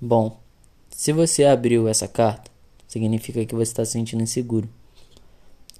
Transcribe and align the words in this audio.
Bom, 0.00 0.40
se 0.90 1.12
você 1.12 1.44
abriu 1.44 1.86
essa 1.86 2.08
carta, 2.08 2.50
significa 2.88 3.44
que 3.44 3.54
você 3.54 3.70
está 3.70 3.84
se 3.84 3.92
sentindo 3.92 4.22
inseguro. 4.22 4.66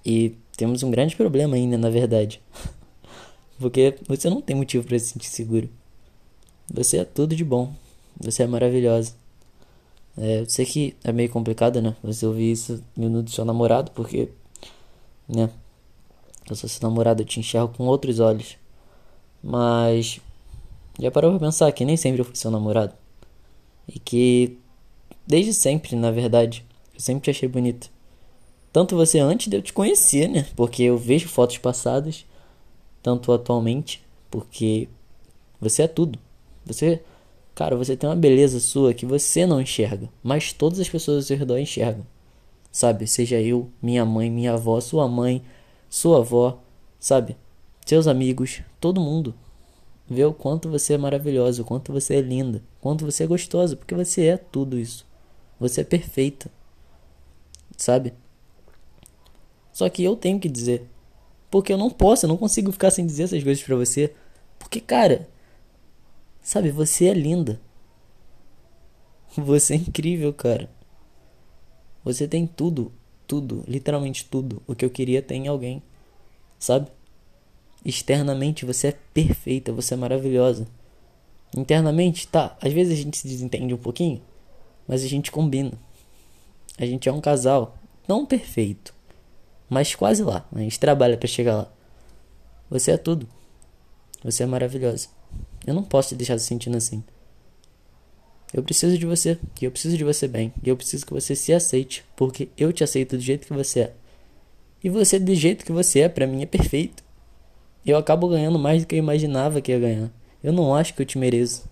E 0.04 0.34
temos 0.58 0.82
um 0.82 0.90
grande 0.90 1.16
problema 1.16 1.56
ainda, 1.56 1.78
na 1.78 1.88
verdade. 1.88 2.40
Porque 3.58 3.96
você 4.06 4.28
não 4.28 4.42
tem 4.42 4.54
motivo 4.54 4.86
para 4.86 4.98
se 4.98 5.06
sentir 5.06 5.28
seguro. 5.28 5.70
Você 6.70 6.98
é 6.98 7.04
tudo 7.04 7.34
de 7.34 7.42
bom. 7.42 7.74
Você 8.20 8.42
é 8.42 8.46
maravilhosa. 8.46 9.14
É, 10.18 10.40
eu 10.40 10.50
sei 10.50 10.66
que 10.66 10.96
é 11.02 11.12
meio 11.12 11.30
complicado, 11.30 11.80
né? 11.80 11.96
Você 12.02 12.26
ouvir 12.26 12.52
isso 12.52 12.82
vindo 12.94 13.22
do 13.22 13.30
seu 13.30 13.44
namorado, 13.44 13.90
porque, 13.92 14.28
né? 15.26 15.48
Eu 16.48 16.56
sou 16.56 16.68
seu 16.68 16.86
namorado, 16.86 17.22
eu 17.22 17.26
te 17.26 17.40
enxergo 17.40 17.72
com 17.74 17.86
outros 17.86 18.20
olhos. 18.20 18.58
Mas 19.42 20.20
já 20.98 21.10
parou 21.10 21.30
pra 21.30 21.40
pensar 21.46 21.72
que 21.72 21.86
nem 21.86 21.96
sempre 21.96 22.20
eu 22.20 22.24
fui 22.26 22.36
seu 22.36 22.50
namorado? 22.50 22.99
E 23.92 23.98
que 23.98 24.56
desde 25.26 25.52
sempre, 25.52 25.96
na 25.96 26.12
verdade, 26.12 26.64
eu 26.94 27.00
sempre 27.00 27.24
te 27.24 27.30
achei 27.30 27.48
bonito. 27.48 27.90
Tanto 28.72 28.94
você 28.94 29.18
antes 29.18 29.48
de 29.48 29.56
eu 29.56 29.62
te 29.62 29.72
conhecer, 29.72 30.28
né? 30.28 30.46
Porque 30.54 30.84
eu 30.84 30.96
vejo 30.96 31.28
fotos 31.28 31.58
passadas, 31.58 32.24
tanto 33.02 33.32
atualmente, 33.32 34.00
porque 34.30 34.88
você 35.60 35.82
é 35.82 35.88
tudo. 35.88 36.18
Você, 36.64 37.02
cara, 37.52 37.74
você 37.74 37.96
tem 37.96 38.08
uma 38.08 38.14
beleza 38.14 38.60
sua 38.60 38.94
que 38.94 39.04
você 39.04 39.44
não 39.44 39.60
enxerga, 39.60 40.08
mas 40.22 40.52
todas 40.52 40.78
as 40.78 40.88
pessoas 40.88 41.16
ao 41.16 41.22
seu 41.22 41.36
redor 41.36 41.58
enxergam. 41.58 42.06
Sabe? 42.70 43.08
Seja 43.08 43.40
eu, 43.40 43.68
minha 43.82 44.04
mãe, 44.04 44.30
minha 44.30 44.52
avó, 44.52 44.80
sua 44.80 45.08
mãe, 45.08 45.42
sua 45.88 46.18
avó, 46.18 46.60
sabe? 47.00 47.36
Seus 47.84 48.06
amigos, 48.06 48.62
todo 48.80 49.00
mundo. 49.00 49.34
Vê 50.10 50.24
o 50.24 50.34
quanto 50.34 50.68
você 50.68 50.94
é 50.94 50.98
maravilhosa, 50.98 51.62
o 51.62 51.64
quanto 51.64 51.92
você 51.92 52.16
é 52.16 52.20
linda, 52.20 52.58
o 52.78 52.82
quanto 52.82 53.04
você 53.04 53.22
é 53.22 53.26
gostosa, 53.28 53.76
porque 53.76 53.94
você 53.94 54.26
é 54.26 54.36
tudo 54.36 54.76
isso. 54.76 55.06
Você 55.60 55.82
é 55.82 55.84
perfeita. 55.84 56.50
Sabe? 57.76 58.12
Só 59.72 59.88
que 59.88 60.02
eu 60.02 60.16
tenho 60.16 60.40
que 60.40 60.48
dizer. 60.48 60.84
Porque 61.48 61.72
eu 61.72 61.78
não 61.78 61.88
posso, 61.88 62.26
eu 62.26 62.28
não 62.28 62.36
consigo 62.36 62.72
ficar 62.72 62.90
sem 62.90 63.06
dizer 63.06 63.24
essas 63.24 63.44
coisas 63.44 63.62
pra 63.62 63.76
você. 63.76 64.12
Porque, 64.58 64.80
cara, 64.80 65.28
sabe, 66.42 66.72
você 66.72 67.06
é 67.06 67.14
linda. 67.14 67.60
Você 69.36 69.74
é 69.74 69.76
incrível, 69.76 70.34
cara. 70.34 70.68
Você 72.02 72.26
tem 72.26 72.48
tudo, 72.48 72.92
tudo, 73.28 73.62
literalmente 73.68 74.24
tudo 74.24 74.60
o 74.66 74.74
que 74.74 74.84
eu 74.84 74.90
queria 74.90 75.22
ter 75.22 75.36
em 75.36 75.46
alguém. 75.46 75.80
Sabe? 76.58 76.90
Externamente 77.84 78.64
você 78.64 78.88
é 78.88 78.96
perfeita, 79.14 79.72
você 79.72 79.94
é 79.94 79.96
maravilhosa. 79.96 80.66
Internamente, 81.56 82.28
tá, 82.28 82.56
às 82.60 82.72
vezes 82.72 82.92
a 82.92 83.02
gente 83.02 83.16
se 83.16 83.26
desentende 83.26 83.74
um 83.74 83.78
pouquinho, 83.78 84.22
mas 84.86 85.02
a 85.02 85.08
gente 85.08 85.32
combina. 85.32 85.72
A 86.78 86.86
gente 86.86 87.08
é 87.08 87.12
um 87.12 87.20
casal, 87.20 87.76
não 88.06 88.24
perfeito, 88.24 88.94
mas 89.68 89.94
quase 89.94 90.22
lá. 90.22 90.46
A 90.52 90.58
gente 90.60 90.78
trabalha 90.78 91.16
para 91.16 91.28
chegar 91.28 91.56
lá. 91.56 91.72
Você 92.68 92.92
é 92.92 92.96
tudo. 92.96 93.28
Você 94.22 94.42
é 94.42 94.46
maravilhosa. 94.46 95.08
Eu 95.66 95.74
não 95.74 95.82
posso 95.82 96.10
te 96.10 96.14
deixar 96.14 96.38
se 96.38 96.46
sentindo 96.46 96.76
assim. 96.76 97.02
Eu 98.52 98.62
preciso 98.62 98.98
de 98.98 99.06
você, 99.06 99.38
e 99.60 99.64
eu 99.64 99.70
preciso 99.70 99.96
de 99.96 100.04
você 100.04 100.26
bem, 100.26 100.52
e 100.62 100.68
eu 100.68 100.76
preciso 100.76 101.06
que 101.06 101.12
você 101.12 101.36
se 101.36 101.52
aceite, 101.52 102.04
porque 102.16 102.48
eu 102.56 102.72
te 102.72 102.82
aceito 102.82 103.16
do 103.16 103.22
jeito 103.22 103.46
que 103.46 103.52
você 103.52 103.80
é. 103.80 103.92
E 104.82 104.90
você 104.90 105.18
do 105.18 105.34
jeito 105.34 105.64
que 105.64 105.72
você 105.72 106.00
é, 106.00 106.08
para 106.08 106.26
mim 106.26 106.42
é 106.42 106.46
perfeito. 106.46 107.04
Eu 107.84 107.96
acabo 107.96 108.28
ganhando 108.28 108.58
mais 108.58 108.82
do 108.82 108.86
que 108.86 108.94
eu 108.94 108.98
imaginava 108.98 109.60
que 109.60 109.72
ia 109.72 109.78
ganhar. 109.78 110.10
Eu 110.42 110.52
não 110.52 110.74
acho 110.74 110.94
que 110.94 111.02
eu 111.02 111.06
te 111.06 111.18
mereço. 111.18 111.68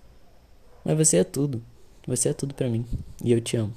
Mas 0.85 0.97
você 0.97 1.19
é 1.19 1.25
tudo. 1.25 1.63
Você 2.07 2.31
é 2.31 2.33
tudo 2.33 2.55
para 2.55 2.69
mim. 2.69 2.87
E 3.23 3.33
eu 3.33 3.41
te 3.41 3.57
amo. 3.57 3.75